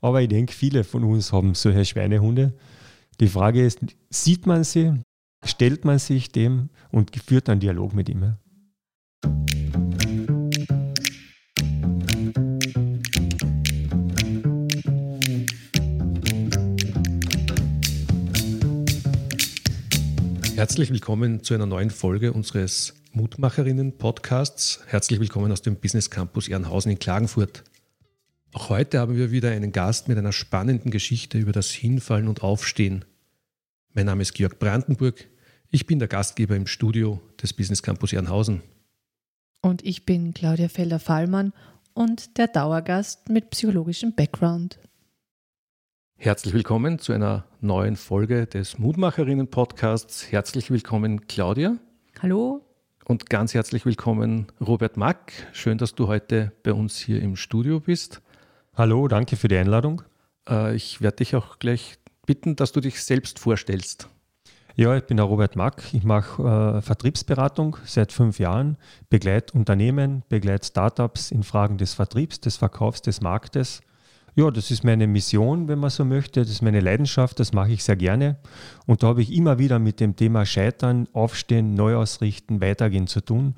[0.00, 2.52] Aber ich denke, viele von uns haben solche Schweinehunde.
[3.20, 4.92] Die Frage ist, sieht man sie,
[5.44, 8.34] stellt man sich dem und führt einen Dialog mit ihm?
[20.56, 24.80] Herzlich willkommen zu einer neuen Folge unseres Mutmacherinnen-Podcasts.
[24.86, 27.64] Herzlich willkommen aus dem Business Campus Ehrenhausen in Klagenfurt.
[28.54, 32.44] Auch heute haben wir wieder einen Gast mit einer spannenden Geschichte über das Hinfallen und
[32.44, 33.04] Aufstehen.
[33.94, 35.26] Mein Name ist Georg Brandenburg.
[35.70, 38.62] Ich bin der Gastgeber im Studio des Business Campus Ehrenhausen.
[39.60, 41.52] Und ich bin Claudia Felder-Fallmann
[41.94, 44.78] und der Dauergast mit psychologischem Background.
[46.16, 50.30] Herzlich willkommen zu einer neuen Folge des Mutmacherinnen-Podcasts.
[50.30, 51.76] Herzlich willkommen, Claudia.
[52.22, 52.64] Hallo.
[53.04, 55.32] Und ganz herzlich willkommen, Robert Mack.
[55.52, 58.22] Schön, dass du heute bei uns hier im Studio bist.
[58.76, 60.02] Hallo, danke für die Einladung.
[60.48, 64.08] Äh, ich werde dich auch gleich bitten, dass du dich selbst vorstellst.
[64.76, 65.82] Ja, ich bin der Robert Mack.
[65.92, 68.76] Ich mache äh, Vertriebsberatung seit fünf Jahren,
[69.08, 73.82] begleite Unternehmen, begleite Startups in Fragen des Vertriebs, des Verkaufs, des Marktes
[74.36, 76.40] ja, das ist meine Mission, wenn man so möchte.
[76.40, 78.36] Das ist meine Leidenschaft, das mache ich sehr gerne.
[78.86, 83.54] Und da habe ich immer wieder mit dem Thema Scheitern, Aufstehen, Neuausrichten, Weitergehen zu tun.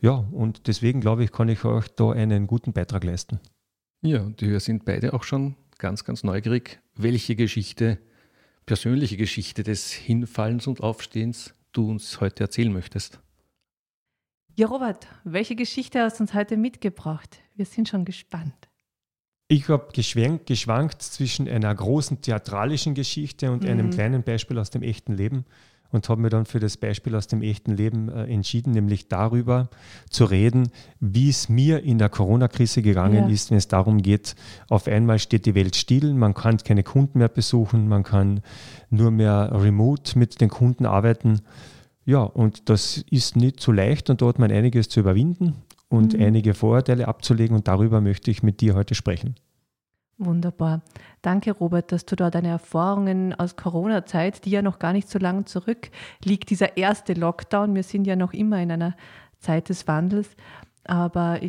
[0.00, 3.40] Ja, und deswegen glaube ich, kann ich euch da einen guten Beitrag leisten.
[4.02, 7.98] Ja, und wir sind beide auch schon ganz, ganz neugierig, welche Geschichte,
[8.64, 13.20] persönliche Geschichte des Hinfallens und Aufstehens du uns heute erzählen möchtest.
[14.56, 17.38] Ja, Robert, welche Geschichte hast du uns heute mitgebracht?
[17.54, 18.68] Wir sind schon gespannt.
[19.48, 19.88] Ich habe
[20.46, 23.70] geschwankt zwischen einer großen theatralischen Geschichte und mhm.
[23.70, 25.44] einem kleinen Beispiel aus dem echten Leben
[25.92, 29.68] und habe mir dann für das Beispiel aus dem echten Leben äh, entschieden, nämlich darüber
[30.08, 33.34] zu reden, wie es mir in der Corona-Krise gegangen ja.
[33.34, 34.34] ist, wenn es darum geht,
[34.68, 38.40] auf einmal steht die Welt still, man kann keine Kunden mehr besuchen, man kann
[38.90, 41.40] nur mehr remote mit den Kunden arbeiten.
[42.04, 45.54] Ja, und das ist nicht so leicht und dort man einiges zu überwinden
[45.88, 46.22] und mhm.
[46.22, 49.34] einige Vorurteile abzulegen und darüber möchte ich mit dir heute sprechen.
[50.22, 50.82] Wunderbar.
[51.22, 55.18] Danke, Robert, dass du da deine Erfahrungen aus Corona-Zeit, die ja noch gar nicht so
[55.18, 55.90] lange zurück
[56.22, 58.94] liegt, dieser erste Lockdown, wir sind ja noch immer in einer
[59.38, 60.28] Zeit des Wandels,
[60.84, 61.40] aber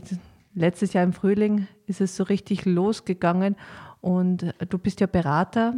[0.54, 3.58] letztes Jahr im Frühling ist es so richtig losgegangen
[4.00, 5.74] und du bist ja Berater.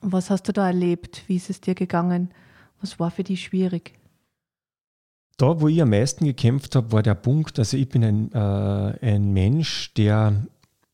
[0.00, 1.24] Was hast du da erlebt?
[1.28, 2.30] Wie ist es dir gegangen?
[2.82, 3.94] Was war für dich schwierig?
[5.38, 8.98] Da, wo ich am meisten gekämpft habe, war der Punkt, also ich bin ein, äh,
[9.00, 10.34] ein Mensch, der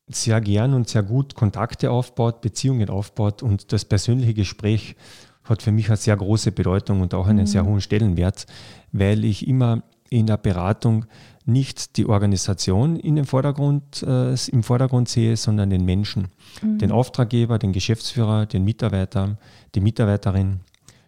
[0.09, 4.95] sehr gern und sehr gut Kontakte aufbaut, Beziehungen aufbaut und das persönliche Gespräch
[5.43, 7.47] hat für mich eine sehr große Bedeutung und auch einen mhm.
[7.47, 8.45] sehr hohen Stellenwert,
[8.91, 11.05] weil ich immer in der Beratung
[11.45, 16.27] nicht die Organisation in den Vordergrund, äh, im Vordergrund sehe, sondern den Menschen,
[16.61, 16.77] mhm.
[16.77, 19.37] den Auftraggeber, den Geschäftsführer, den Mitarbeiter,
[19.73, 20.59] die Mitarbeiterin,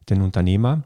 [0.09, 0.83] den Unternehmer.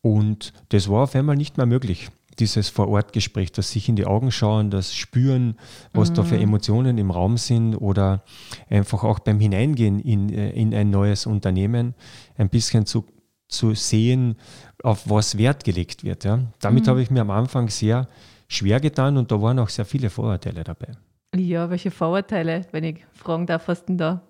[0.00, 2.08] Und das war auf einmal nicht mehr möglich.
[2.38, 5.56] Dieses Vor-Ort-Gespräch, das sich in die Augen schauen, das Spüren,
[5.92, 6.14] was mhm.
[6.14, 6.42] da für mhm.
[6.42, 8.22] Emotionen im Raum sind oder
[8.68, 11.94] einfach auch beim Hineingehen in, äh, in ein neues Unternehmen
[12.36, 13.04] ein bisschen zu,
[13.48, 14.36] zu sehen,
[14.82, 16.24] auf was Wert gelegt wird.
[16.24, 16.40] Ja.
[16.60, 16.90] Damit mhm.
[16.90, 18.06] habe ich mir am Anfang sehr
[18.48, 20.92] schwer getan und da waren auch sehr viele Vorurteile dabei.
[21.34, 24.22] Ja, welche Vorurteile, wenn ich fragen darf, hast du denn da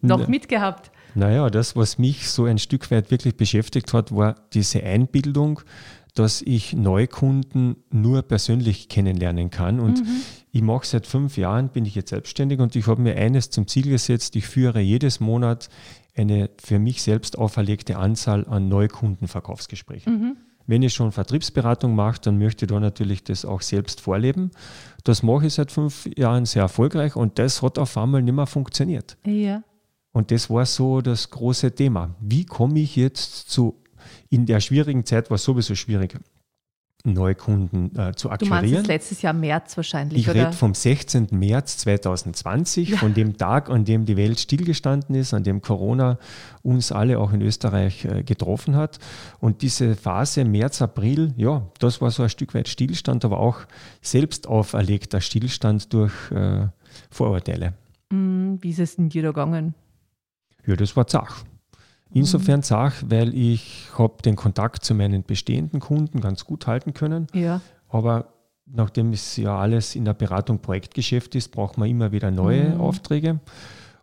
[0.00, 0.28] noch ja.
[0.28, 0.91] mitgehabt?
[1.14, 5.60] Naja, das, was mich so ein Stück weit wirklich beschäftigt hat, war diese Einbildung,
[6.14, 9.80] dass ich Neukunden nur persönlich kennenlernen kann.
[9.80, 10.20] Und mhm.
[10.52, 13.66] ich mache seit fünf Jahren, bin ich jetzt selbstständig und ich habe mir eines zum
[13.66, 15.68] Ziel gesetzt, ich führe jedes Monat
[16.14, 20.12] eine für mich selbst auferlegte Anzahl an Neukundenverkaufsgesprächen.
[20.12, 20.36] Mhm.
[20.66, 24.50] Wenn ich schon Vertriebsberatung mache, dann möchte ich da natürlich das auch selbst vorleben.
[25.04, 28.46] Das mache ich seit fünf Jahren sehr erfolgreich und das hat auf einmal nicht mehr
[28.46, 29.16] funktioniert.
[29.26, 29.62] Ja.
[30.12, 32.14] Und das war so das große Thema.
[32.20, 33.82] Wie komme ich jetzt zu,
[34.28, 36.18] in der schwierigen Zeit war es sowieso schwierig,
[37.04, 38.64] neue Kunden äh, zu akquirieren.
[38.64, 41.28] Du meinst letztes Jahr März wahrscheinlich, Ich rede vom 16.
[41.32, 42.96] März 2020, ja.
[42.96, 46.18] von dem Tag, an dem die Welt stillgestanden ist, an dem Corona
[46.62, 48.98] uns alle auch in Österreich äh, getroffen hat.
[49.40, 53.60] Und diese Phase März, April, ja, das war so ein Stück weit Stillstand, aber auch
[54.00, 56.68] selbst auferlegter Stillstand durch äh,
[57.10, 57.74] Vorurteile.
[58.10, 59.74] Mm, wie ist es denn dir da gegangen?
[60.66, 61.44] Ja, das war zach.
[62.14, 62.64] Insofern mhm.
[62.64, 67.26] zach, weil ich habe den Kontakt zu meinen bestehenden Kunden ganz gut halten können.
[67.32, 67.60] Ja.
[67.88, 68.32] Aber
[68.66, 72.80] nachdem es ja alles in der Beratung Projektgeschäft ist, braucht man immer wieder neue mhm.
[72.80, 73.40] Aufträge.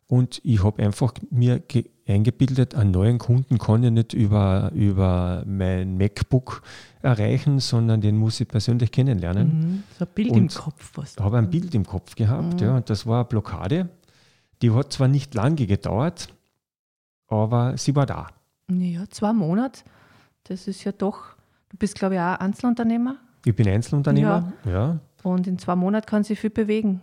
[0.07, 1.61] Und ich habe einfach mir
[2.07, 6.63] eingebildet, einen neuen Kunden kann ich nicht über, über mein MacBook
[7.03, 9.59] erreichen, sondern den muss ich persönlich kennenlernen.
[9.59, 9.83] Mhm.
[9.99, 10.97] So ein Bild und im Kopf.
[11.03, 12.59] Ich habe ein Bild im Kopf gehabt, mhm.
[12.59, 13.89] ja, und das war eine Blockade
[14.63, 16.29] Die hat zwar nicht lange gedauert,
[17.29, 18.27] aber sie war da.
[18.69, 19.81] Ja, zwei Monate.
[20.43, 21.35] Das ist ja doch,
[21.69, 23.15] du bist, glaube ich, auch Einzelunternehmer.
[23.45, 24.71] Ich bin Einzelunternehmer, ja.
[24.71, 24.99] ja.
[25.23, 27.01] Und in zwei Monaten kann sich viel bewegen.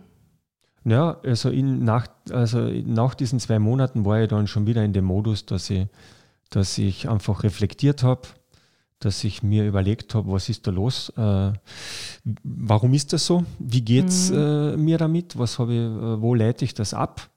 [0.85, 4.93] Ja, also, in, nach, also nach diesen zwei Monaten war ich dann schon wieder in
[4.93, 5.87] dem Modus, dass ich,
[6.49, 8.21] dass ich einfach reflektiert habe,
[8.99, 11.09] dass ich mir überlegt habe, was ist da los?
[11.17, 11.51] Äh,
[12.43, 13.43] warum ist das so?
[13.59, 14.37] Wie geht es mhm.
[14.37, 15.37] äh, mir damit?
[15.37, 17.29] Was habe ich, äh, wo leite ich das ab?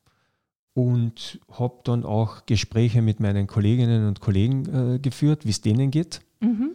[0.80, 5.90] Und habe dann auch Gespräche mit meinen Kolleginnen und Kollegen äh, geführt, wie es denen
[5.90, 6.22] geht.
[6.40, 6.70] Mhm.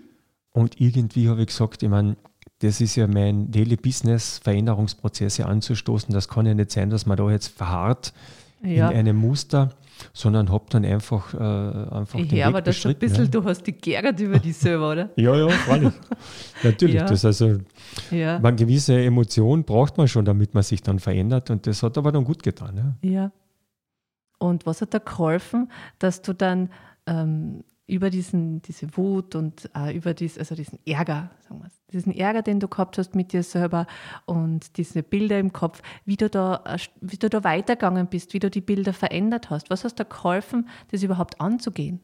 [0.52, 2.16] Und irgendwie habe ich gesagt, ich meine,
[2.60, 6.14] das ist ja mein Daily Business, Veränderungsprozesse anzustoßen.
[6.14, 8.14] Das kann ja nicht sein, dass man da jetzt verharrt
[8.64, 8.90] ja.
[8.90, 9.70] in einem Muster,
[10.14, 13.32] sondern habe dann einfach, äh, einfach den Ja, aber das schon ein bisschen, ja.
[13.32, 15.10] du hast dich geärgert über die selber, oder?
[15.16, 15.94] ja, ja, freilich.
[16.64, 16.96] Natürlich.
[16.96, 17.06] Ja.
[17.06, 17.58] Das also,
[18.12, 18.38] ja.
[18.40, 22.12] man, gewisse Emotionen braucht man schon, damit man sich dann verändert und das hat aber
[22.12, 22.96] dann gut getan.
[23.02, 23.10] Ja.
[23.10, 23.32] ja.
[24.46, 26.70] Und was hat da geholfen, dass du dann
[27.08, 32.14] ähm, über diesen, diese Wut und äh, über dies, also diesen Ärger, sagen wir diesen
[32.14, 33.88] Ärger, den du gehabt hast mit dir selber
[34.26, 38.40] und diese Bilder im Kopf, wie du da, äh, wie du da weitergegangen bist, wie
[38.40, 39.70] du die Bilder verändert hast.
[39.70, 42.02] Was hast da geholfen, das überhaupt anzugehen?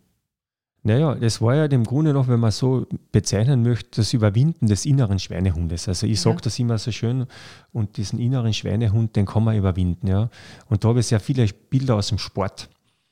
[0.83, 4.85] Naja, das war ja im Grunde noch, wenn man so bezeichnen möchte, das Überwinden des
[4.85, 5.87] inneren Schweinehundes.
[5.87, 7.27] Also ich sage das immer so schön
[7.71, 10.07] und diesen inneren Schweinehund, den kann man überwinden.
[10.07, 10.29] Ja.
[10.69, 12.67] Und da habe ich sehr viele Bilder aus dem Sport.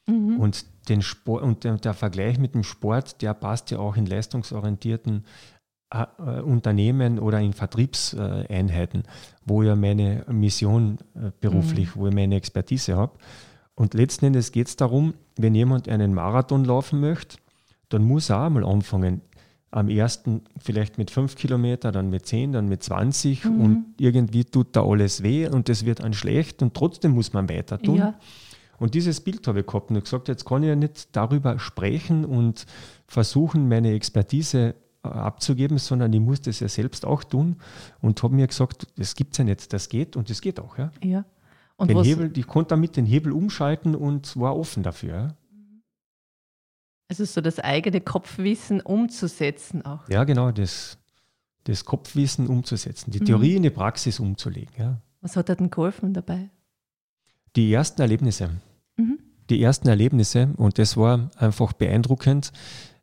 [0.08, 0.40] Mhm.
[0.40, 4.08] Und, den Sport, und der, der, Vergleich mit dem Sport, der passt ja auch in
[4.08, 5.24] leistungsorientierten
[5.94, 9.04] äh, äh Unternehmen oder in Vertriebseinheiten,
[9.46, 12.00] wo ja meine Mission äh, beruflich, mhm.
[12.00, 13.14] wo ich meine Expertise habe.
[13.76, 17.38] Und letzten Endes geht es darum, wenn jemand einen Marathon laufen möchte,
[17.90, 19.22] dann muss er auch mal anfangen.
[19.72, 23.62] Am ersten vielleicht mit fünf Kilometer, dann mit zehn, dann mit 20 mhm.
[23.62, 27.50] und irgendwie tut da alles weh und es wird dann schlecht und trotzdem muss man
[27.50, 27.98] weiter tun.
[27.98, 28.16] Ja.
[28.80, 32.26] Und dieses Bild habe ich gehabt und gesagt, jetzt kann ich ja nicht darüber sprechen
[32.26, 32.66] und
[33.08, 37.58] versuchen, meine Expertise äh, abzugeben, sondern ich muss das ja selbst auch tun
[38.02, 40.78] und habe mir gesagt, das gibt es ja nicht, das geht und das geht auch.
[40.78, 40.92] Ja.
[41.04, 41.26] ja.
[41.76, 45.36] Und den Hebel, ich konnte damit den Hebel umschalten und war offen dafür.
[47.10, 50.08] Also so das eigene Kopfwissen umzusetzen auch.
[50.08, 50.98] Ja, genau, das,
[51.66, 53.58] das Kopfwissen umzusetzen, die Theorie mhm.
[53.58, 54.74] in die Praxis umzulegen.
[54.78, 55.02] Ja.
[55.20, 56.50] Was hat dir denn geholfen dabei?
[57.56, 58.52] Die ersten Erlebnisse
[59.50, 62.52] die ersten Erlebnisse und das war einfach beeindruckend,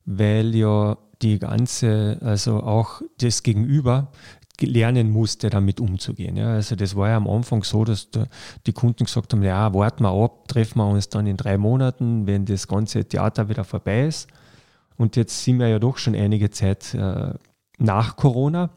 [0.04, 4.12] weil ja die ganze, also auch das Gegenüber
[4.60, 6.36] lernen musste, damit umzugehen.
[6.36, 8.08] Ja, also das war ja am Anfang so, dass
[8.66, 12.26] die Kunden gesagt haben, ja, warten wir ab, treffen wir uns dann in drei Monaten,
[12.26, 14.28] wenn das ganze Theater wieder vorbei ist.
[14.96, 17.34] Und jetzt sind wir ja doch schon einige Zeit äh,
[17.78, 18.70] nach Corona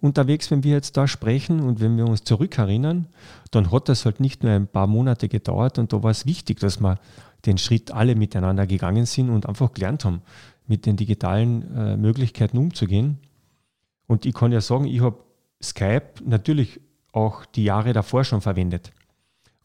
[0.00, 3.06] unterwegs, wenn wir jetzt da sprechen und wenn wir uns zurückerinnern,
[3.50, 6.60] dann hat das halt nicht nur ein paar Monate gedauert und da war es wichtig,
[6.60, 6.98] dass wir
[7.44, 10.22] den Schritt alle miteinander gegangen sind und einfach gelernt haben,
[10.66, 13.18] mit den digitalen äh, Möglichkeiten umzugehen.
[14.06, 15.18] Und ich kann ja sagen, ich habe
[15.62, 16.80] Skype natürlich
[17.12, 18.92] auch die Jahre davor schon verwendet,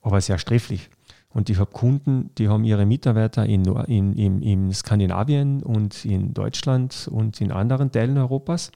[0.01, 0.89] aber sehr sträflich.
[1.29, 6.33] Und ich habe Kunden, die haben ihre Mitarbeiter in, in, in, in Skandinavien und in
[6.33, 8.71] Deutschland und in anderen Teilen Europas.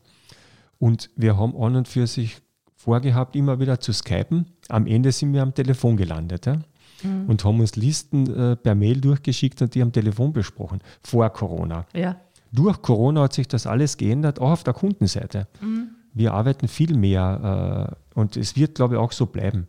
[0.80, 2.42] Und wir haben an und für sich
[2.76, 4.46] vorgehabt, immer wieder zu skypen.
[4.70, 6.60] Am Ende sind wir am Telefon gelandet ja?
[7.04, 7.26] mhm.
[7.28, 11.86] und haben uns Listen äh, per Mail durchgeschickt und die am Telefon besprochen, vor Corona.
[11.94, 12.18] Ja.
[12.56, 15.48] Durch Corona hat sich das alles geändert, auch auf der Kundenseite.
[15.62, 15.90] Mhm.
[16.14, 19.68] Wir arbeiten viel mehr äh, und es wird, glaube ich, auch so bleiben.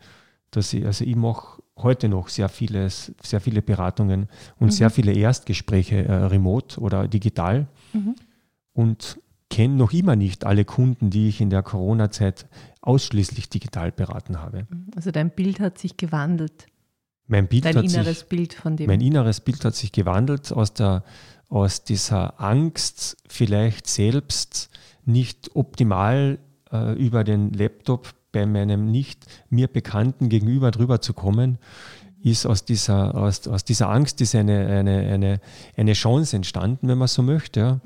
[0.52, 4.28] Dass ich, also ich mache heute noch sehr, vieles, sehr viele Beratungen
[4.58, 4.70] und mhm.
[4.70, 7.66] sehr viele Erstgespräche äh, remote oder digital.
[7.92, 8.14] Mhm.
[8.72, 9.18] Und
[9.50, 12.46] kenne noch immer nicht alle Kunden, die ich in der Corona-Zeit
[12.80, 14.66] ausschließlich digital beraten habe.
[14.94, 16.66] Also dein Bild hat sich gewandelt.
[17.26, 18.86] Mein Bild dein hat inneres sich, Bild von dem.
[18.86, 21.02] Mein inneres Bild hat sich gewandelt aus, der,
[21.48, 24.70] aus dieser Angst, vielleicht selbst
[25.04, 26.38] nicht optimal
[26.72, 31.58] äh, über den Laptop bei meinem nicht mir Bekannten gegenüber drüber zu kommen,
[32.22, 35.40] ist aus dieser, aus, aus dieser Angst ist eine, eine, eine,
[35.76, 37.60] eine Chance entstanden, wenn man so möchte.
[37.60, 37.80] Ja.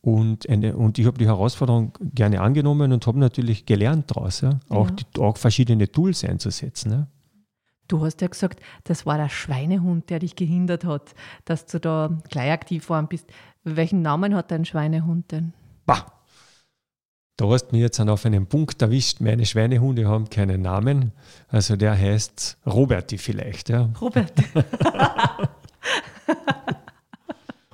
[0.00, 4.58] Und, eine, und ich habe die Herausforderung gerne angenommen und habe natürlich gelernt daraus, ja?
[4.68, 4.96] Auch, ja.
[4.96, 6.92] Die, auch verschiedene Tools einzusetzen.
[6.92, 7.06] Ja?
[7.88, 11.14] Du hast ja gesagt, das war der Schweinehund, der dich gehindert hat,
[11.44, 13.26] dass du da gleich aktiv geworden bist.
[13.64, 15.52] Welchen Namen hat dein Schweinehund denn?
[15.86, 16.06] Bah,
[17.36, 19.20] da hast du mich jetzt auf einen Punkt erwischt.
[19.20, 21.12] Meine Schweinehunde haben keinen Namen.
[21.48, 23.68] Also der heißt Roberti vielleicht.
[23.68, 23.90] Ja.
[24.00, 24.42] Roberti.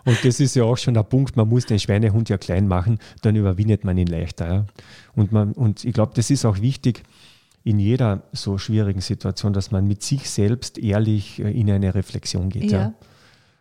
[0.05, 2.99] Und das ist ja auch schon der Punkt, man muss den Schweinehund ja klein machen,
[3.23, 4.53] dann überwindet man ihn leichter.
[4.53, 4.67] Ja.
[5.15, 7.05] Und, man, und ich glaube, das ist auch wichtig,
[7.65, 12.49] in jeder so schwierigen Situation, dass man mit sich selbst ehrlich äh, in eine Reflexion
[12.49, 12.71] geht.
[12.71, 12.79] Ja.
[12.79, 12.95] ja.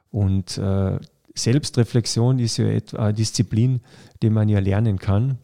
[0.10, 1.00] Und äh,
[1.34, 3.82] Selbstreflexion ist ja eine Disziplin,
[4.22, 5.38] die man ja lernen kann.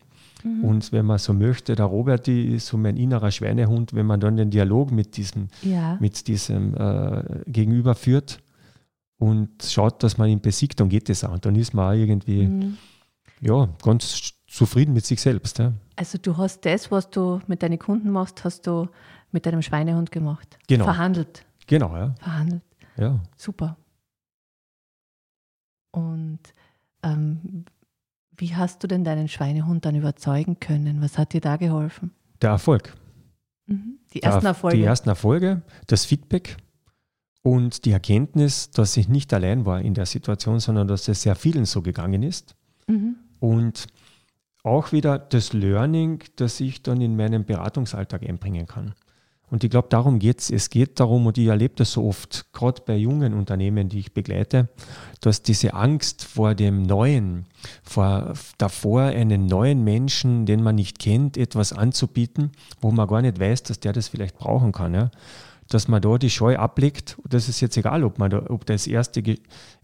[0.44, 0.64] Mhm.
[0.64, 4.38] Und wenn man so möchte, der Robert ist so mein innerer Schweinehund, wenn man dann
[4.38, 5.98] den Dialog mit diesem, ja.
[6.00, 8.40] mit diesem äh, Gegenüber führt
[9.18, 11.32] und schaut, dass man ihn besiegt, dann geht es auch.
[11.32, 12.78] Und dann ist man auch irgendwie mhm.
[13.42, 15.60] ja, ganz zufrieden mit sich selbst.
[15.60, 15.74] Ja.
[15.96, 18.88] Also du hast das, was du mit deinen Kunden machst, hast du
[19.32, 20.58] mit deinem Schweinehund gemacht.
[20.68, 20.86] Genau.
[20.86, 21.46] Verhandelt.
[21.68, 22.16] Genau, ja.
[22.20, 22.64] Verhandelt.
[22.98, 23.20] Ja.
[23.36, 23.78] Super.
[25.92, 26.40] Und
[27.04, 27.66] ähm,
[28.38, 31.02] wie hast du denn deinen Schweinehund dann überzeugen können?
[31.02, 32.12] Was hat dir da geholfen?
[32.42, 32.94] Der Erfolg.
[33.66, 34.00] Mhm.
[34.14, 34.78] Die ersten Der, Erfolge.
[34.78, 36.58] Die ersten Erfolge, das Feedback
[37.42, 41.36] und die Erkenntnis, dass ich nicht allein war in der Situation, sondern dass es sehr
[41.36, 42.56] vielen so gegangen ist.
[42.88, 43.18] Mhm.
[43.40, 43.88] Und
[44.68, 48.94] auch wieder das Learning, das ich dann in meinen Beratungsalltag einbringen kann.
[49.50, 50.50] Und ich glaube, darum geht es.
[50.50, 54.14] Es geht darum, und ich erlebe das so oft, gerade bei jungen Unternehmen, die ich
[54.14, 54.68] begleite,
[55.22, 57.46] dass diese Angst vor dem Neuen,
[57.82, 63.40] vor davor einen neuen Menschen, den man nicht kennt, etwas anzubieten, wo man gar nicht
[63.40, 65.12] weiß, dass der das vielleicht brauchen kann, ja,
[65.70, 67.18] dass man da die Scheu ablegt.
[67.28, 69.24] Das ist jetzt egal, ob, man da, ob das erste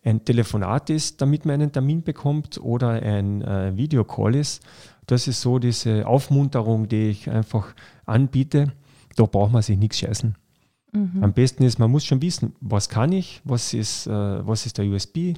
[0.03, 4.63] ein Telefonat ist, damit man einen Termin bekommt oder ein äh, Videocall ist.
[5.07, 7.73] Das ist so diese Aufmunterung, die ich einfach
[8.05, 8.71] anbiete
[9.15, 10.35] da braucht man sich nichts scheißen.
[10.91, 11.23] Mhm.
[11.23, 14.11] Am besten ist, man muss schon wissen, was kann ich, was ist, äh,
[14.47, 15.33] was ist der USB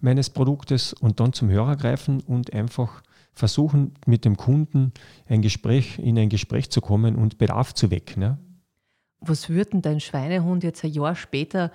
[0.00, 4.92] meines Produktes und dann zum Hörer greifen und einfach versuchen, mit dem Kunden
[5.26, 8.22] ein Gespräch, in ein Gespräch zu kommen und Bedarf zu wecken.
[8.22, 8.38] Ja.
[9.20, 11.72] Was würde denn dein Schweinehund jetzt ein Jahr später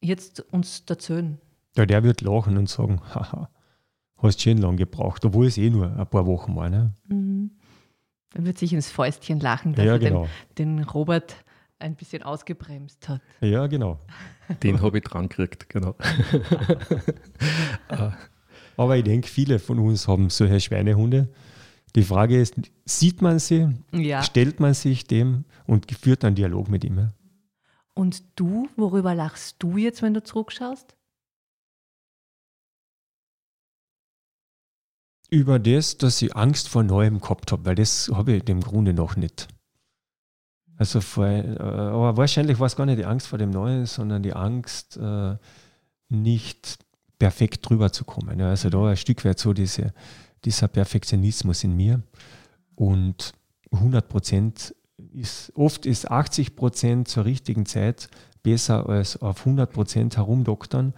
[0.00, 1.38] jetzt uns erzählen?
[1.76, 3.48] Ja, der wird lachen und sagen, haha,
[4.16, 6.68] hast schön lang gebraucht, obwohl es eh nur ein paar Wochen war.
[6.68, 6.92] Ne?
[7.08, 7.50] Mhm.
[8.34, 10.28] Er wird sich ins Fäustchen lachen, dass ja, er genau.
[10.58, 11.36] den, den, Robert
[11.78, 13.22] ein bisschen ausgebremst hat.
[13.40, 14.00] Ja, genau.
[14.62, 15.94] Den habe ich dran gekriegt, genau.
[18.76, 21.28] Aber ich denke, viele von uns haben solche Schweinehunde.
[21.94, 22.54] Die Frage ist,
[22.84, 24.22] sieht man sie, ja.
[24.22, 27.10] stellt man sich dem und führt einen Dialog mit ihm?
[27.94, 30.98] Und du, worüber lachst du jetzt, wenn du zurückschaust?
[35.30, 38.94] über das, dass ich Angst vor Neuem gehabt habe, weil das habe ich im Grunde
[38.94, 39.48] noch nicht.
[40.76, 44.22] Also vor, äh, aber wahrscheinlich war es gar nicht die Angst vor dem Neuen, sondern
[44.22, 45.36] die Angst, äh,
[46.08, 46.78] nicht
[47.18, 48.40] perfekt drüber zu kommen.
[48.40, 49.92] Also da ein Stück weit so diese,
[50.44, 52.02] dieser Perfektionismus in mir.
[52.74, 53.32] Und
[53.72, 54.74] 100 Prozent
[55.12, 58.08] ist, oft ist 80 Prozent zur richtigen Zeit
[58.42, 60.94] besser als auf 100 Prozent herumdoktern,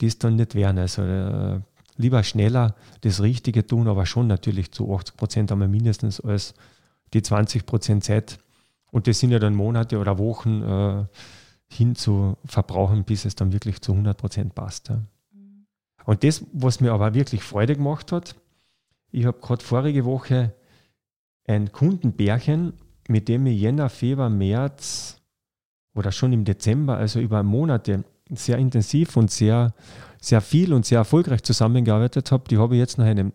[0.00, 0.78] die es dann nicht werden.
[0.78, 1.60] Also äh,
[1.96, 6.54] lieber schneller das Richtige tun, aber schon natürlich zu 80 Prozent einmal mindestens als
[7.12, 8.38] die 20 Prozent Zeit.
[8.90, 11.04] Und das sind ja dann Monate oder Wochen äh,
[11.68, 14.88] hin zu verbrauchen, bis es dann wirklich zu 100 Prozent passt.
[14.88, 14.96] Ja.
[15.32, 15.66] Mhm.
[16.04, 18.36] Und das, was mir aber wirklich Freude gemacht hat,
[19.14, 20.54] ich habe gerade vorige Woche
[21.46, 22.74] ein Kundenbärchen,
[23.08, 25.20] mit dem ich Jänner, Februar, März
[25.94, 29.74] oder schon im Dezember, also über Monate, sehr intensiv und sehr
[30.24, 33.32] sehr viel und sehr erfolgreich zusammengearbeitet habe, die habe ich jetzt nach einem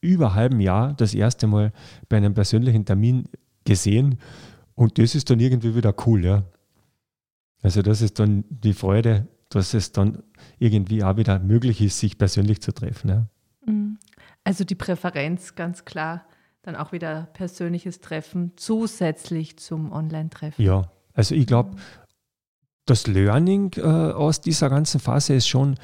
[0.00, 1.72] über halben Jahr das erste Mal
[2.08, 3.28] bei einem persönlichen Termin
[3.64, 4.18] gesehen
[4.74, 6.44] und das ist dann irgendwie wieder cool, ja.
[7.62, 10.22] Also das ist dann die Freude, dass es dann
[10.58, 13.08] irgendwie auch wieder möglich ist, sich persönlich zu treffen.
[13.08, 13.28] Ja.
[14.44, 16.26] Also die Präferenz ganz klar,
[16.62, 20.62] dann auch wieder persönliches Treffen zusätzlich zum Online-Treffen.
[20.62, 21.76] Ja, also ich glaube,
[22.86, 25.76] das Learning äh, aus dieser ganzen Phase ist schon,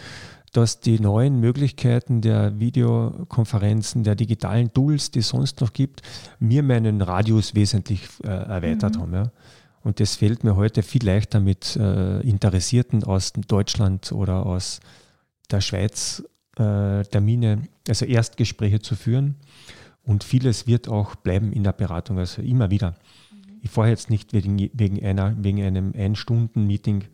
[0.53, 6.03] dass die neuen Möglichkeiten der Videokonferenzen, der digitalen Tools, die es sonst noch gibt,
[6.39, 9.01] mir meinen Radius wesentlich äh, erweitert mhm.
[9.01, 9.15] haben.
[9.15, 9.33] Ja.
[9.83, 14.81] Und das fällt mir heute viel leichter mit äh, Interessierten aus Deutschland oder aus
[15.51, 16.23] der Schweiz
[16.61, 19.37] äh, Termine, also Erstgespräche zu führen.
[20.05, 22.97] Und vieles wird auch bleiben in der Beratung, also immer wieder
[23.63, 27.05] ich fahre jetzt nicht wegen, wegen, einer, wegen einem Ein-Stunden-Meeting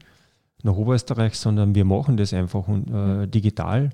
[0.62, 3.90] nach Oberösterreich, sondern wir machen das einfach und, äh, digital.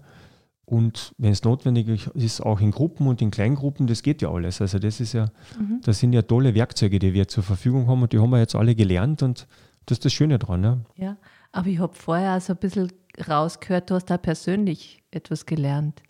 [0.64, 4.60] Und wenn es notwendig ist, auch in Gruppen und in Kleingruppen, das geht ja alles.
[4.60, 5.26] Also das ist ja,
[5.58, 5.80] mhm.
[5.82, 8.54] das sind ja tolle Werkzeuge, die wir zur Verfügung haben und die haben wir jetzt
[8.54, 9.46] alle gelernt und
[9.86, 10.60] das ist das Schöne dran.
[10.60, 10.80] Ne?
[10.96, 11.16] Ja,
[11.52, 12.92] aber ich habe vorher so ein bisschen
[13.28, 16.02] rausgehört, du hast da persönlich etwas gelernt.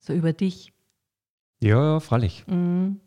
[0.00, 0.72] So über dich.
[1.60, 2.44] Ja, ja freilich.
[2.46, 3.00] Mhm.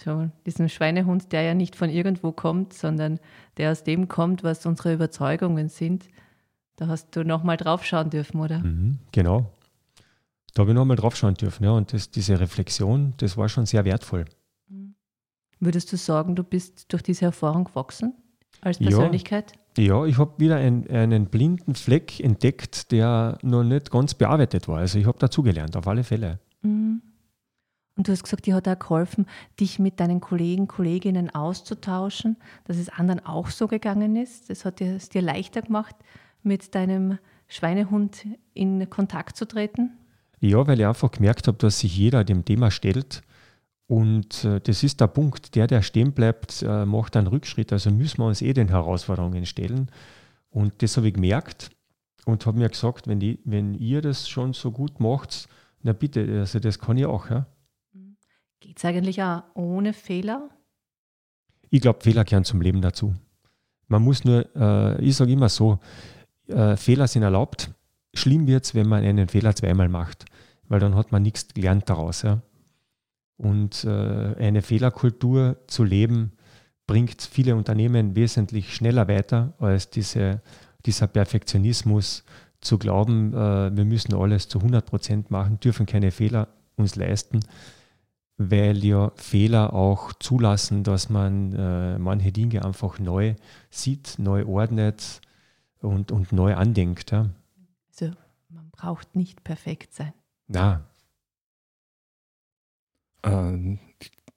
[0.00, 3.18] So, diesen Schweinehund, der ja nicht von irgendwo kommt, sondern
[3.56, 6.08] der aus dem kommt, was unsere Überzeugungen sind.
[6.76, 8.60] Da hast du nochmal draufschauen dürfen, oder?
[8.60, 9.52] Mhm, genau.
[10.54, 11.72] Da habe ich nochmal draufschauen dürfen, ja.
[11.72, 14.24] Und das, diese Reflexion, das war schon sehr wertvoll.
[14.68, 14.94] Mhm.
[15.58, 18.14] Würdest du sagen, du bist durch diese Erfahrung gewachsen
[18.60, 19.52] als Persönlichkeit?
[19.52, 24.68] Ja, ja ich habe wieder ein, einen blinden Fleck entdeckt, der noch nicht ganz bearbeitet
[24.68, 24.78] war.
[24.78, 26.38] Also ich habe dazugelernt, auf alle Fälle.
[26.62, 27.02] Mhm.
[27.96, 29.26] Und du hast gesagt, dir hat auch geholfen,
[29.58, 34.50] dich mit deinen Kollegen, Kolleginnen auszutauschen, dass es anderen auch so gegangen ist.
[34.50, 35.96] Das hat es dir leichter gemacht,
[36.44, 37.18] mit deinem
[37.48, 39.90] Schweinehund in Kontakt zu treten?
[40.40, 43.22] Ja, weil ich einfach gemerkt habe, dass sich jeder dem Thema stellt.
[43.88, 45.54] Und äh, das ist der Punkt.
[45.54, 47.72] Der, der stehen bleibt, äh, macht einen Rückschritt.
[47.72, 49.90] Also müssen wir uns eh den Herausforderungen stellen.
[50.50, 51.70] Und das habe ich gemerkt
[52.26, 55.48] und habe mir gesagt, wenn, die, wenn ihr das schon so gut macht,
[55.82, 57.30] na bitte, also das kann ich auch.
[57.30, 57.46] Ja?
[58.60, 60.50] Geht es eigentlich auch ohne Fehler?
[61.70, 63.14] Ich glaube, Fehler gehören zum Leben dazu.
[63.86, 65.78] Man muss nur, äh, ich sage immer so,
[66.48, 67.70] äh, Fehler sind erlaubt.
[68.12, 70.26] Schlimm wird es, wenn man einen Fehler zweimal macht,
[70.68, 72.22] weil dann hat man nichts gelernt daraus.
[72.22, 72.42] Ja?
[73.38, 76.32] Und äh, eine Fehlerkultur zu leben,
[76.86, 80.42] bringt viele Unternehmen wesentlich schneller weiter als diese,
[80.84, 82.24] dieser Perfektionismus
[82.60, 87.40] zu glauben, äh, wir müssen alles zu 100 Prozent machen, dürfen keine Fehler uns leisten
[88.38, 93.34] weil ja Fehler auch zulassen, dass man äh, manche Dinge einfach neu
[93.68, 95.20] sieht, neu ordnet
[95.80, 97.10] und, und neu andenkt.
[97.10, 97.26] Ja.
[97.88, 98.12] Also
[98.48, 100.12] man braucht nicht perfekt sein.
[100.46, 100.87] Na.
[103.22, 103.78] Ähm,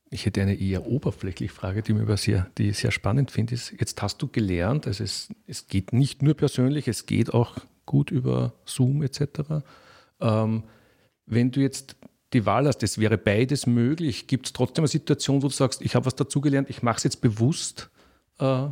[0.10, 3.56] ich hätte eine eher oberflächliche Frage, die, mir sehr, die ich sehr spannend finde.
[3.56, 8.12] Jetzt hast du gelernt, also es, es geht nicht nur persönlich, es geht auch gut
[8.12, 9.64] über Zoom etc.
[10.20, 10.64] Ähm,
[11.26, 11.96] wenn du jetzt
[12.34, 15.82] die Wahl hast, es wäre beides möglich, gibt es trotzdem eine Situation, wo du sagst,
[15.82, 17.90] ich habe was dazugelernt, ich mache es jetzt bewusst
[18.40, 18.68] äh,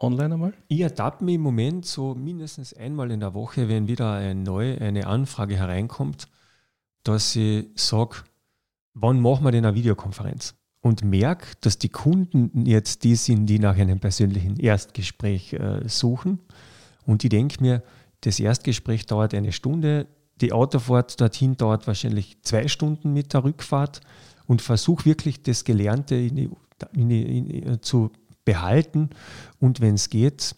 [0.00, 0.54] online einmal?
[0.68, 4.80] Ich ertappe mich im Moment so mindestens einmal in der Woche, wenn wieder eine neue,
[4.80, 6.28] eine Anfrage hereinkommt,
[7.02, 8.16] dass ich sage,
[9.00, 10.54] wann machen wir denn eine Videokonferenz?
[10.80, 16.38] Und merke, dass die Kunden jetzt die sind, die nach einem persönlichen Erstgespräch äh, suchen.
[17.04, 17.82] Und ich denke mir,
[18.20, 20.06] das Erstgespräch dauert eine Stunde,
[20.40, 24.00] die Autofahrt dorthin dauert wahrscheinlich zwei Stunden mit der Rückfahrt
[24.46, 26.50] und versuche wirklich das Gelernte in die,
[26.94, 28.12] in die, in, äh, zu
[28.44, 29.10] behalten
[29.58, 30.54] und wenn es geht,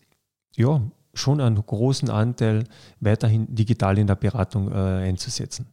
[0.55, 0.83] ja,
[1.15, 2.65] schon einen großen Anteil
[3.01, 5.67] weiterhin digital in der Beratung äh, einzusetzen.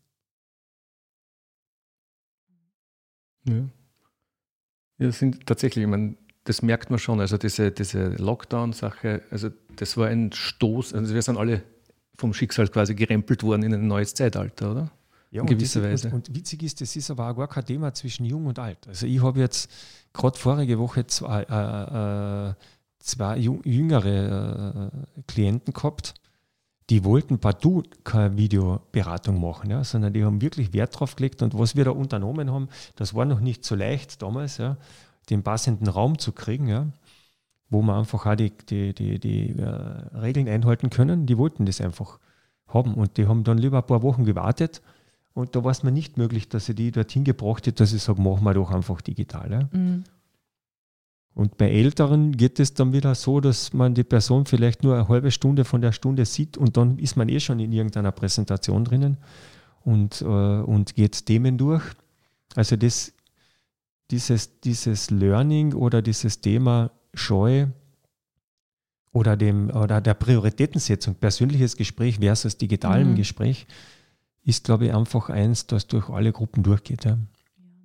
[3.48, 5.06] Ja.
[5.06, 9.98] ja, sind tatsächlich, ich meine, das merkt man schon, also diese, diese Lockdown-Sache, also das
[9.98, 11.64] war ein Stoß, also wir sind alle
[12.16, 14.92] vom Schicksal quasi gerempelt worden in ein neues Zeitalter, oder?
[15.30, 16.08] Ja, in gewisser das, Weise.
[16.08, 18.88] Und, und, witzig ist, das ist aber auch gar kein Thema zwischen jung und alt.
[18.88, 19.70] Also ich habe jetzt
[20.14, 22.54] gerade vorige Woche zwei, äh, äh,
[23.00, 26.14] zwei jüngere äh, Klienten gehabt,
[26.90, 31.58] die wollten partout keine Videoberatung machen, ja, sondern die haben wirklich Wert drauf gelegt und
[31.58, 34.78] was wir da unternommen haben, das war noch nicht so leicht damals, ja,
[35.30, 36.88] den passenden Raum zu kriegen, ja
[37.70, 39.66] wo man einfach auch die, die, die, die äh,
[40.18, 41.26] Regeln einhalten können.
[41.26, 42.20] Die wollten das einfach
[42.68, 44.82] haben und die haben dann lieber ein paar Wochen gewartet
[45.34, 48.04] und da war es mir nicht möglich, dass ich die dorthin gebracht hätte, dass ich
[48.04, 49.52] sage, machen wir doch einfach digital.
[49.52, 49.70] Ja?
[49.72, 50.04] Mhm.
[51.38, 55.08] Und bei Älteren geht es dann wieder so, dass man die Person vielleicht nur eine
[55.08, 58.84] halbe Stunde von der Stunde sieht und dann ist man eh schon in irgendeiner Präsentation
[58.84, 59.18] drinnen
[59.84, 61.84] und, äh, und geht Themen durch.
[62.56, 63.14] Also das,
[64.10, 67.68] dieses, dieses Learning oder dieses Thema Scheu
[69.12, 73.16] oder, dem, oder der Prioritätensetzung, persönliches Gespräch versus digitalem mhm.
[73.16, 73.68] Gespräch,
[74.44, 77.06] ist, glaube ich, einfach eins, das durch alle Gruppen durchgeht.
[77.06, 77.20] Ja.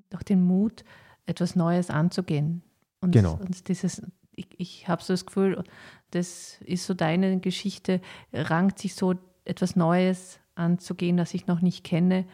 [0.08, 0.84] Doch den Mut,
[1.26, 2.62] etwas Neues anzugehen.
[3.02, 3.34] Und, genau.
[3.34, 4.00] und dieses,
[4.34, 5.62] ich, ich habe so das Gefühl,
[6.10, 8.00] das ist so deine Geschichte,
[8.32, 12.24] rankt sich so etwas Neues anzugehen, das ich noch nicht kenne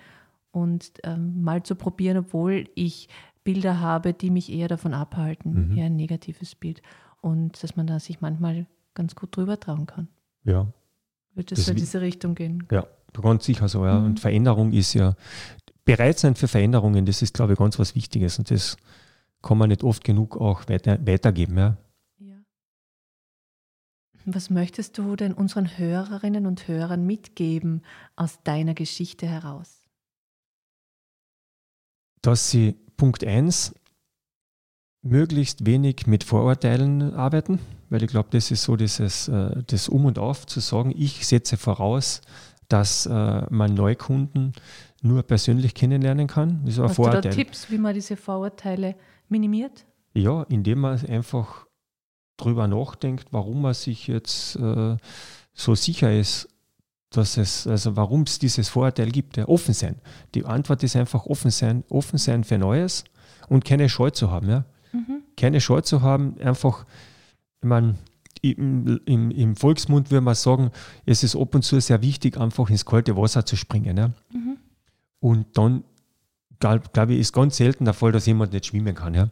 [0.53, 3.09] und ähm, mal zu probieren, obwohl ich
[3.45, 5.77] Bilder habe, die mich eher davon abhalten, mhm.
[5.77, 6.83] eher ein negatives Bild.
[7.21, 10.09] Und dass man da sich manchmal ganz gut drüber trauen kann.
[10.45, 10.67] Ja.
[11.35, 12.67] Wird es so in diese Richtung gehen?
[12.71, 12.87] Ja,
[13.21, 13.85] ganz sicher so.
[13.85, 13.99] Ja.
[13.99, 14.07] Mhm.
[14.07, 15.15] Und Veränderung ist ja,
[15.89, 18.39] bereit sein für Veränderungen, das ist, glaube ich, ganz was Wichtiges.
[18.39, 18.77] Und das
[19.43, 21.59] kann man nicht oft genug auch weiter, weitergeben.
[21.59, 21.77] Ja.
[22.19, 22.37] ja.
[24.25, 27.83] Was möchtest du denn unseren Hörerinnen und Hörern mitgeben
[28.17, 29.87] aus deiner Geschichte heraus?
[32.23, 33.75] Dass sie Punkt 1,
[35.03, 40.05] möglichst wenig mit Vorurteilen arbeiten, weil ich glaube, das ist so dieses, äh, das Um
[40.05, 42.21] und Auf zu sagen, ich setze voraus,
[42.69, 44.53] dass äh, man Neukunden
[45.01, 46.61] nur persönlich kennenlernen kann.
[46.65, 47.23] Das ist ein Hast Vorurteil.
[47.23, 48.95] du da Tipps, wie man diese Vorurteile
[49.31, 49.87] minimiert?
[50.15, 51.67] Ja, indem man einfach
[52.37, 54.97] drüber nachdenkt, warum man sich jetzt äh,
[55.55, 56.49] so sicher ist,
[57.11, 59.97] dass es, also warum es dieses Vorurteil gibt, ja, offen sein.
[60.35, 63.05] Die Antwort ist einfach offen sein, offen sein für Neues
[63.49, 64.49] und keine Scheu zu haben.
[64.49, 64.65] Ja.
[64.93, 65.23] Mhm.
[65.37, 66.87] keine Scheu zu haben, einfach,
[67.61, 67.95] ich meine,
[68.41, 70.71] im, im, im, Volksmund würde man sagen,
[71.07, 73.97] es ist ab und zu sehr wichtig, einfach ins kalte Wasser zu springen.
[73.97, 74.13] Ne?
[74.33, 74.57] Mhm.
[75.21, 75.85] Und dann,
[76.61, 79.15] glaube glaub ich, ist ganz selten der Fall, dass jemand nicht schwimmen kann.
[79.15, 79.29] Ja?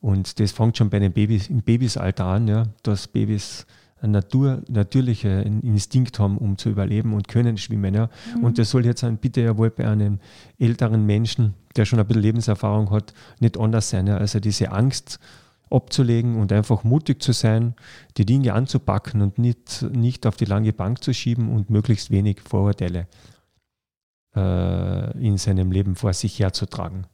[0.00, 2.64] Und das fängt schon bei den Babys im Babysalter an, ja?
[2.82, 3.66] dass Babys
[4.00, 7.94] einen Natur, natürlichen Instinkt haben, um zu überleben und können schwimmen.
[7.94, 8.08] Ja?
[8.36, 8.44] Mhm.
[8.44, 10.20] Und das soll jetzt ein, bitte ja wohl bei einem
[10.58, 14.06] älteren Menschen, der schon ein bisschen Lebenserfahrung hat, nicht anders sein.
[14.06, 14.18] Ja?
[14.18, 15.18] Also diese Angst
[15.70, 17.74] abzulegen und einfach mutig zu sein,
[18.16, 22.40] die Dinge anzupacken und nicht, nicht auf die lange Bank zu schieben und möglichst wenig
[22.40, 23.06] Vorurteile
[24.34, 27.06] äh, in seinem Leben vor sich herzutragen.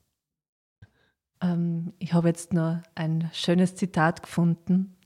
[1.40, 4.96] Ähm, ich habe jetzt noch ein schönes Zitat gefunden.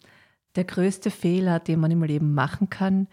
[0.54, 3.08] Der größte Fehler, den man im Leben machen kann,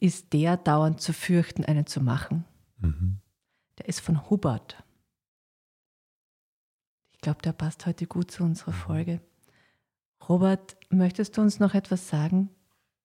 [0.00, 2.44] ist der, dauernd zu fürchten, einen zu machen.
[2.78, 3.18] Mhm.
[3.78, 4.82] Der ist von Hubbard.
[7.12, 8.76] Ich glaube, der passt heute gut zu unserer mhm.
[8.76, 9.20] Folge.
[10.28, 12.50] Robert, möchtest du uns noch etwas sagen?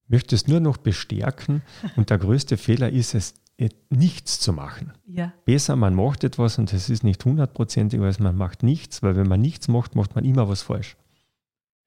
[0.03, 1.61] Ich möchte es nur noch bestärken
[1.95, 3.35] und der größte Fehler ist es,
[3.89, 4.93] nichts zu machen.
[5.05, 5.33] Ja.
[5.45, 9.27] Besser, man macht etwas und es ist nicht hundertprozentig, als man macht nichts, weil wenn
[9.27, 10.95] man nichts macht, macht man immer was falsch.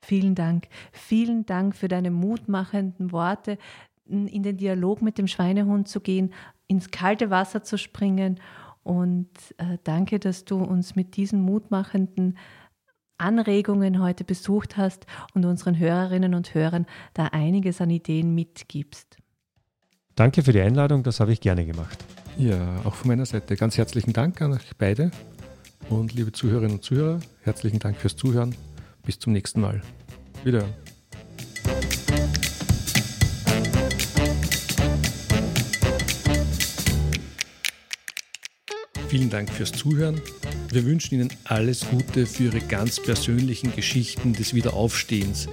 [0.04, 0.68] Vielen Dank.
[0.90, 3.56] Vielen Dank für deine mutmachenden Worte,
[4.04, 6.34] in den Dialog mit dem Schweinehund zu gehen,
[6.66, 8.40] ins kalte Wasser zu springen.
[8.82, 12.36] Und äh, danke, dass du uns mit diesen mutmachenden
[13.16, 19.21] Anregungen heute besucht hast und unseren Hörerinnen und Hörern da einiges an Ideen mitgibst.
[20.14, 22.04] Danke für die Einladung, das habe ich gerne gemacht.
[22.36, 25.10] Ja, auch von meiner Seite ganz herzlichen Dank an euch beide
[25.88, 28.54] und liebe Zuhörerinnen und Zuhörer, herzlichen Dank fürs Zuhören.
[29.04, 29.82] Bis zum nächsten Mal.
[30.44, 30.64] Wieder.
[39.08, 40.20] Vielen Dank fürs Zuhören.
[40.70, 45.48] Wir wünschen Ihnen alles Gute für Ihre ganz persönlichen Geschichten des Wiederaufstehens.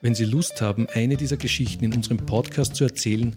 [0.00, 3.36] Wenn Sie Lust haben, eine dieser Geschichten in unserem Podcast zu erzählen,